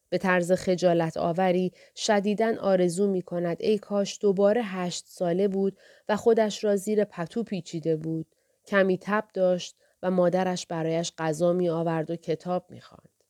به 0.09 0.17
طرز 0.17 0.51
خجالت 0.51 1.17
آوری 1.17 1.71
شدیدن 1.95 2.57
آرزو 2.57 3.07
می 3.07 3.21
کند 3.21 3.57
ای 3.59 3.77
کاش 3.77 4.17
دوباره 4.21 4.61
هشت 4.63 5.05
ساله 5.07 5.47
بود 5.47 5.77
و 6.09 6.15
خودش 6.15 6.63
را 6.63 6.75
زیر 6.75 7.03
پتو 7.03 7.43
پیچیده 7.43 7.95
بود. 7.95 8.35
کمی 8.67 8.97
تب 8.97 9.23
داشت 9.33 9.75
و 10.03 10.11
مادرش 10.11 10.65
برایش 10.65 11.13
غذا 11.17 11.53
می 11.53 11.69
آورد 11.69 12.11
و 12.11 12.15
کتاب 12.15 12.71
می 12.71 12.81
خواند. 12.81 13.23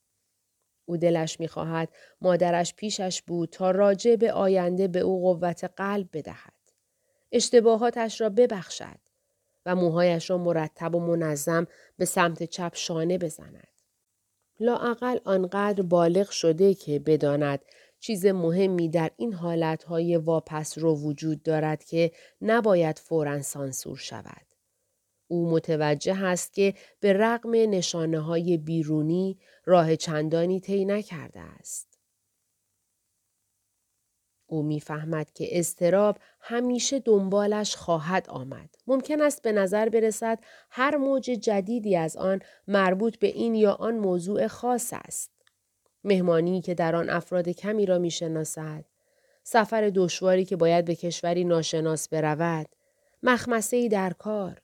او 0.85 0.97
دلش 0.97 1.39
می 1.39 1.47
خواهد 1.47 1.89
مادرش 2.21 2.73
پیشش 2.75 3.21
بود 3.21 3.49
تا 3.49 3.71
راجع 3.71 4.15
به 4.15 4.31
آینده 4.31 4.87
به 4.87 4.99
او 4.99 5.21
قوت 5.21 5.63
قلب 5.63 6.09
بدهد. 6.13 6.53
اشتباهاتش 7.31 8.21
را 8.21 8.29
ببخشد 8.29 8.99
و 9.65 9.75
موهایش 9.75 10.29
را 10.29 10.37
مرتب 10.37 10.95
و 10.95 10.99
منظم 10.99 11.67
به 11.97 12.05
سمت 12.05 12.43
چپ 12.43 12.71
شانه 12.75 13.17
بزند. 13.17 13.67
لااقل 14.59 15.17
آنقدر 15.25 15.83
بالغ 15.83 16.29
شده 16.29 16.73
که 16.73 16.99
بداند 16.99 17.59
چیز 17.99 18.25
مهمی 18.25 18.89
در 18.89 19.11
این 19.17 19.33
حالتهای 19.33 20.17
واپس 20.17 20.77
رو 20.77 20.95
وجود 20.95 21.43
دارد 21.43 21.83
که 21.83 22.11
نباید 22.41 22.99
فورا 22.99 23.41
سانسور 23.41 23.97
شود. 23.97 24.45
او 25.27 25.49
متوجه 25.51 26.23
است 26.23 26.53
که 26.53 26.73
به 26.99 27.13
رغم 27.13 27.51
نشانه 27.51 28.19
های 28.19 28.57
بیرونی 28.57 29.39
راه 29.65 29.95
چندانی 29.95 30.59
طی 30.59 30.85
نکرده 30.85 31.39
است. 31.39 31.88
او 34.49 34.63
می‌فهمد 34.63 35.31
که 35.31 35.59
استراب 35.59 36.17
همیشه 36.41 36.99
دنبالش 36.99 37.75
خواهد 37.75 38.29
آمد. 38.29 38.75
ممکن 38.87 39.21
است 39.21 39.41
به 39.41 39.51
نظر 39.51 39.89
برسد 39.89 40.39
هر 40.69 40.97
موج 40.97 41.23
جدیدی 41.23 41.95
از 41.95 42.17
آن 42.17 42.41
مربوط 42.67 43.17
به 43.17 43.27
این 43.27 43.55
یا 43.55 43.73
آن 43.73 43.97
موضوع 43.97 44.47
خاص 44.47 44.93
است. 44.93 45.31
مهمانی 46.03 46.61
که 46.61 46.73
در 46.73 46.95
آن 46.95 47.09
افراد 47.09 47.49
کمی 47.49 47.85
را 47.85 47.97
می‌شناسد، 47.97 48.85
سفر 49.43 49.91
دشواری 49.95 50.45
که 50.45 50.55
باید 50.55 50.85
به 50.85 50.95
کشوری 50.95 51.43
ناشناس 51.43 52.09
برود، 52.09 52.67
مخمسه 53.23 53.87
در 53.87 54.13
کار. 54.13 54.61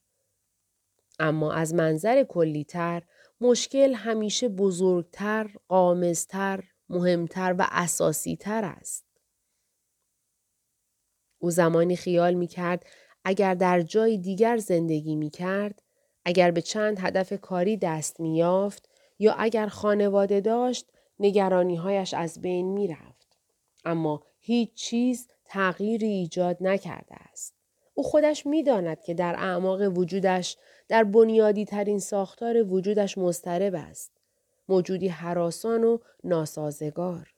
اما 1.20 1.54
از 1.54 1.74
منظر 1.74 2.24
کلیتر 2.24 3.04
مشکل 3.42 3.94
همیشه 3.94 4.50
بزرگتر، 4.50 5.50
قامزتر، 5.68 6.64
مهمتر 6.90 7.56
و 7.60 7.68
اساسیتر 7.72 8.66
است. 8.66 9.06
او 11.46 11.52
زمانی 11.52 11.96
خیال 11.96 12.34
می 12.34 12.48
کرد 12.48 12.86
اگر 13.26 13.54
در 13.54 13.82
جای 13.82 14.18
دیگر 14.18 14.58
زندگی 14.58 15.16
می 15.16 15.30
کرد، 15.30 15.82
اگر 16.26 16.52
به 16.52 16.62
چند 16.62 17.00
هدف 17.00 17.34
کاری 17.42 17.78
دست 17.78 18.20
می 18.20 18.38
یافت 18.38 18.90
یا 19.20 19.34
اگر 19.34 19.68
خانواده 19.68 20.42
داشت 20.42 20.92
نگرانیهایش 21.20 22.14
از 22.14 22.42
بین 22.42 22.74
می 22.74 22.88
رفت. 22.88 23.38
اما 23.86 24.24
هیچ 24.40 24.74
چیز 24.74 25.28
تغییری 25.46 26.08
ایجاد 26.08 26.58
نکرده 26.62 27.16
است. 27.32 27.54
او 27.94 28.04
خودش 28.04 28.46
می‌داند 28.46 29.02
که 29.02 29.14
در 29.14 29.36
اعماق 29.38 29.98
وجودش 29.98 30.58
در 30.88 31.04
بنیادی 31.04 31.66
ترین 31.66 32.00
ساختار 32.00 32.64
وجودش 32.64 33.18
مضطرب 33.18 33.76
است. 33.76 34.12
موجودی 34.70 35.08
حراسان 35.08 35.84
و 35.84 35.98
ناسازگار. 36.24 37.35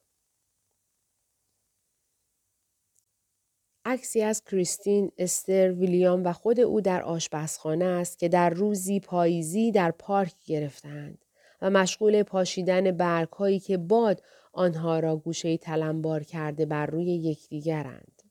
عکسی 3.88 4.22
از 4.22 4.44
کریستین، 4.44 5.12
استر، 5.17 5.72
ویلیام 5.72 6.24
و 6.24 6.34
خود 6.34 6.60
او 6.60 6.82
در 6.82 7.01
آشپزخانه 7.01 7.86
است 7.86 8.20
که 8.20 8.29
در 8.29 8.50
روزی 8.50 9.00
پاییزی 9.00 9.72
در 9.72 9.91
پارک 9.91 10.34
گرفتند 10.46 11.17
و 11.62 11.70
مشغول 11.70 12.24
پاشیدن 12.24 12.91
برگهایی 12.91 13.60
که 13.60 13.77
باد 13.77 14.22
آنها 14.53 15.00
را 15.00 15.15
گوشه 15.15 15.58
تلمبار 15.58 16.24
کرده 16.24 16.65
بر 16.65 16.86
روی 16.86 17.06
یکدیگرند. 17.06 18.22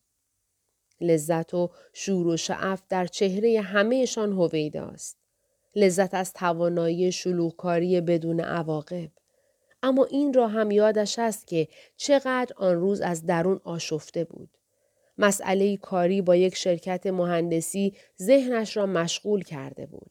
لذت 1.00 1.54
و 1.54 1.70
شور 1.92 2.26
و 2.26 2.36
شعف 2.36 2.82
در 2.88 3.06
چهره 3.06 3.60
همهشان 3.60 4.32
هویداست. 4.32 5.16
لذت 5.76 6.14
از 6.14 6.32
توانایی 6.32 7.12
شلوغکاری 7.12 8.00
بدون 8.00 8.40
عواقب. 8.40 9.10
اما 9.82 10.04
این 10.04 10.34
را 10.34 10.48
هم 10.48 10.70
یادش 10.70 11.18
است 11.18 11.46
که 11.46 11.68
چقدر 11.96 12.52
آن 12.56 12.76
روز 12.76 13.00
از 13.00 13.26
درون 13.26 13.60
آشفته 13.64 14.24
بود. 14.24 14.48
مسئله 15.18 15.76
کاری 15.76 16.22
با 16.22 16.36
یک 16.36 16.56
شرکت 16.56 17.06
مهندسی 17.06 17.96
ذهنش 18.22 18.76
را 18.76 18.86
مشغول 18.86 19.42
کرده 19.42 19.86
بود. 19.86 20.10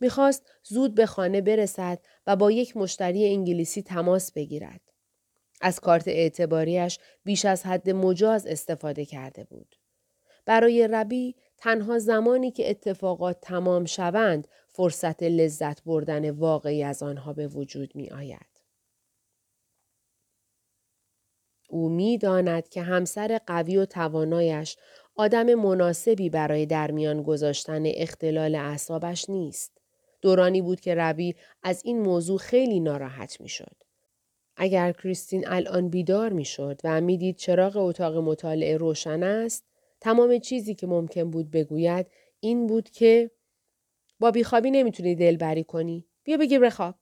می‌خواست 0.00 0.50
زود 0.62 0.94
به 0.94 1.06
خانه 1.06 1.40
برسد 1.40 1.98
و 2.26 2.36
با 2.36 2.50
یک 2.50 2.76
مشتری 2.76 3.26
انگلیسی 3.26 3.82
تماس 3.82 4.32
بگیرد. 4.32 4.80
از 5.60 5.80
کارت 5.80 6.08
اعتباریش 6.08 6.98
بیش 7.24 7.44
از 7.44 7.66
حد 7.66 7.90
مجاز 7.90 8.46
استفاده 8.46 9.04
کرده 9.04 9.44
بود. 9.44 9.76
برای 10.46 10.88
ربی 10.88 11.34
تنها 11.58 11.98
زمانی 11.98 12.50
که 12.50 12.70
اتفاقات 12.70 13.40
تمام 13.40 13.84
شوند 13.84 14.48
فرصت 14.68 15.22
لذت 15.22 15.84
بردن 15.84 16.30
واقعی 16.30 16.82
از 16.82 17.02
آنها 17.02 17.32
به 17.32 17.48
وجود 17.48 17.96
می 17.96 18.10
آید. 18.10 18.51
او 21.72 21.88
می 21.88 22.18
داند 22.18 22.68
که 22.68 22.82
همسر 22.82 23.40
قوی 23.46 23.76
و 23.76 23.86
توانایش 23.86 24.76
آدم 25.14 25.54
مناسبی 25.54 26.30
برای 26.30 26.66
در 26.66 26.90
میان 26.90 27.22
گذاشتن 27.22 27.82
اختلال 27.86 28.54
اعصابش 28.54 29.30
نیست. 29.30 29.78
دورانی 30.20 30.62
بود 30.62 30.80
که 30.80 30.94
روی 30.94 31.34
از 31.62 31.82
این 31.84 32.00
موضوع 32.00 32.38
خیلی 32.38 32.80
ناراحت 32.80 33.40
می 33.40 33.48
شد. 33.48 33.76
اگر 34.56 34.92
کریستین 34.92 35.48
الان 35.48 35.88
بیدار 35.88 36.32
می 36.32 36.44
شد 36.44 36.80
و 36.84 37.00
می‌دید 37.00 37.36
چراغ 37.36 37.76
اتاق 37.76 38.16
مطالعه 38.16 38.76
روشن 38.76 39.22
است، 39.22 39.64
تمام 40.00 40.38
چیزی 40.38 40.74
که 40.74 40.86
ممکن 40.86 41.30
بود 41.30 41.50
بگوید 41.50 42.06
این 42.40 42.66
بود 42.66 42.90
که 42.90 43.30
با 44.20 44.30
بیخوابی 44.30 44.70
نمی‌تونی 44.70 45.14
دلبری 45.14 45.64
کنی. 45.64 46.06
بیا 46.24 46.36
بگیر 46.36 46.60
بخواب. 46.60 46.94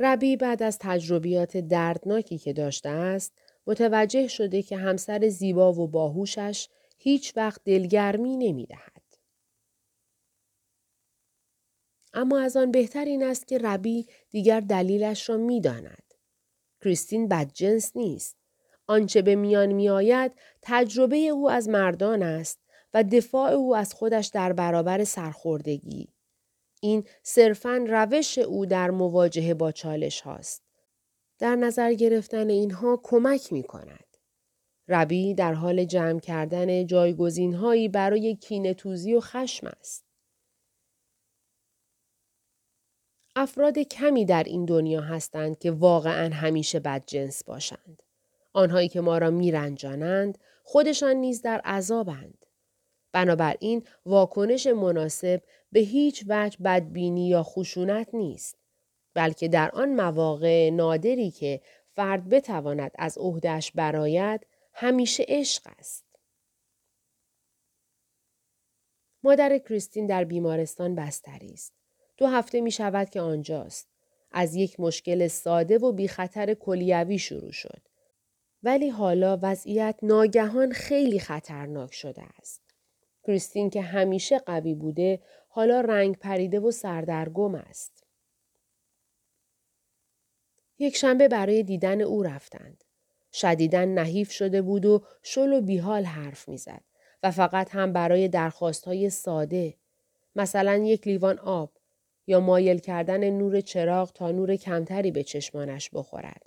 ربی 0.00 0.36
بعد 0.36 0.62
از 0.62 0.78
تجربیات 0.80 1.56
دردناکی 1.56 2.38
که 2.38 2.52
داشته 2.52 2.88
است 2.88 3.32
متوجه 3.66 4.28
شده 4.28 4.62
که 4.62 4.76
همسر 4.76 5.28
زیبا 5.28 5.72
و 5.72 5.88
باهوشش 5.88 6.68
هیچ 6.98 7.36
وقت 7.36 7.60
دلگرمی 7.64 8.36
نمی 8.36 8.66
دهد. 8.66 9.02
اما 12.12 12.40
از 12.40 12.56
آن 12.56 12.70
بهتر 12.70 13.04
این 13.04 13.22
است 13.22 13.48
که 13.48 13.58
ربی 13.58 14.06
دیگر 14.30 14.60
دلیلش 14.60 15.28
را 15.28 15.36
می 15.36 15.60
داند. 15.60 16.14
کریستین 16.80 17.28
بدجنس 17.28 17.96
نیست. 17.96 18.36
آنچه 18.86 19.22
به 19.22 19.36
میان 19.36 19.72
می 19.72 19.88
آید 19.88 20.32
تجربه 20.62 21.16
او 21.16 21.50
از 21.50 21.68
مردان 21.68 22.22
است 22.22 22.60
و 22.94 23.04
دفاع 23.04 23.50
او 23.50 23.76
از 23.76 23.94
خودش 23.94 24.26
در 24.26 24.52
برابر 24.52 25.04
سرخوردگی. 25.04 26.08
این 26.80 27.04
صرفا 27.22 27.84
روش 27.88 28.38
او 28.38 28.66
در 28.66 28.90
مواجهه 28.90 29.54
با 29.54 29.72
چالش 29.72 30.20
هاست. 30.20 30.62
در 31.38 31.56
نظر 31.56 31.94
گرفتن 31.94 32.50
اینها 32.50 33.00
کمک 33.02 33.52
می 33.52 33.62
کند. 33.62 34.04
ربی 34.88 35.34
در 35.34 35.54
حال 35.54 35.84
جمع 35.84 36.20
کردن 36.20 36.86
جایگزین 36.86 37.54
هایی 37.54 37.88
برای 37.88 38.36
کینتوزی 38.36 39.14
و 39.14 39.20
خشم 39.20 39.66
است. 39.66 40.04
افراد 43.36 43.78
کمی 43.78 44.24
در 44.24 44.42
این 44.42 44.64
دنیا 44.64 45.00
هستند 45.00 45.58
که 45.58 45.70
واقعا 45.70 46.34
همیشه 46.34 46.80
بدجنس 46.80 47.44
باشند. 47.44 48.02
آنهایی 48.52 48.88
که 48.88 49.00
ما 49.00 49.18
را 49.18 49.30
میرنجانند 49.30 50.38
خودشان 50.62 51.16
نیز 51.16 51.42
در 51.42 51.60
عذابند. 51.60 52.46
بنابراین 53.12 53.86
واکنش 54.06 54.66
مناسب 54.66 55.42
به 55.72 55.80
هیچ 55.80 56.24
وجه 56.28 56.58
بدبینی 56.64 57.28
یا 57.28 57.42
خشونت 57.42 58.14
نیست 58.14 58.58
بلکه 59.14 59.48
در 59.48 59.70
آن 59.70 59.94
مواقع 59.94 60.70
نادری 60.70 61.30
که 61.30 61.60
فرد 61.96 62.28
بتواند 62.28 62.90
از 62.98 63.18
عهدهش 63.18 63.70
براید 63.70 64.46
همیشه 64.72 65.24
عشق 65.28 65.62
است. 65.78 66.04
مادر 69.22 69.58
کریستین 69.58 70.06
در 70.06 70.24
بیمارستان 70.24 70.94
بستری 70.94 71.52
است. 71.52 71.72
دو 72.16 72.26
هفته 72.26 72.60
می 72.60 72.70
شود 72.70 73.10
که 73.10 73.20
آنجاست. 73.20 73.88
از 74.32 74.54
یک 74.54 74.80
مشکل 74.80 75.28
ساده 75.28 75.78
و 75.78 75.92
بی 75.92 76.08
خطر 76.08 76.54
کلیوی 76.54 77.18
شروع 77.18 77.52
شد. 77.52 77.82
ولی 78.62 78.88
حالا 78.88 79.38
وضعیت 79.42 79.98
ناگهان 80.02 80.72
خیلی 80.72 81.18
خطرناک 81.18 81.94
شده 81.94 82.22
است. 82.38 82.62
کریستین 83.26 83.70
که 83.70 83.82
همیشه 83.82 84.38
قوی 84.38 84.74
بوده 84.74 85.22
حالا 85.48 85.80
رنگ 85.80 86.16
پریده 86.16 86.60
و 86.60 86.70
سردرگم 86.70 87.54
است. 87.54 88.04
یک 90.78 90.96
شنبه 90.96 91.28
برای 91.28 91.62
دیدن 91.62 92.00
او 92.00 92.22
رفتند. 92.22 92.84
شدیدن 93.32 93.88
نحیف 93.88 94.30
شده 94.30 94.62
بود 94.62 94.86
و 94.86 95.04
شل 95.22 95.52
و 95.52 95.60
بیحال 95.60 96.04
حرف 96.04 96.48
می‌زد 96.48 96.82
و 97.22 97.30
فقط 97.30 97.74
هم 97.74 97.92
برای 97.92 98.28
درخواست 98.28 98.84
های 98.84 99.10
ساده 99.10 99.74
مثلا 100.36 100.76
یک 100.76 101.06
لیوان 101.06 101.38
آب 101.38 101.72
یا 102.26 102.40
مایل 102.40 102.78
کردن 102.78 103.30
نور 103.30 103.60
چراغ 103.60 104.12
تا 104.12 104.30
نور 104.30 104.56
کمتری 104.56 105.10
به 105.10 105.22
چشمانش 105.22 105.90
بخورد. 105.92 106.42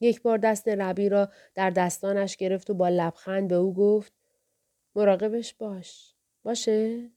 یک 0.00 0.22
بار 0.22 0.38
دست 0.38 0.68
ربی 0.68 1.08
را 1.08 1.28
در 1.54 1.70
دستانش 1.70 2.36
گرفت 2.36 2.70
و 2.70 2.74
با 2.74 2.88
لبخند 2.88 3.48
به 3.48 3.54
او 3.54 3.74
گفت 3.74 4.12
مراقبش 4.94 5.54
باش. 5.54 6.14
باشه؟ 6.42 7.10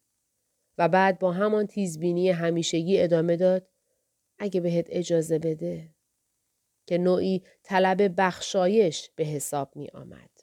و 0.81 0.87
بعد 0.87 1.19
با 1.19 1.31
همان 1.31 1.67
تیزبینی 1.67 2.29
همیشگی 2.29 3.01
ادامه 3.01 3.37
داد 3.37 3.67
اگه 4.39 4.61
بهت 4.61 4.87
اجازه 4.89 5.39
بده 5.39 5.95
که 6.87 6.97
نوعی 6.97 7.43
طلب 7.63 8.21
بخشایش 8.21 9.09
به 9.15 9.23
حساب 9.23 9.75
می 9.75 9.89
آمد. 9.93 10.40